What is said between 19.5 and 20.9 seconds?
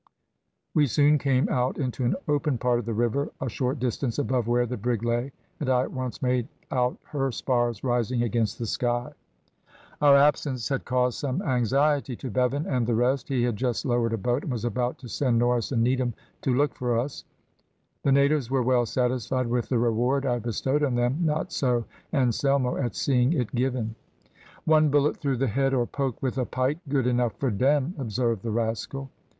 the reward I bestowed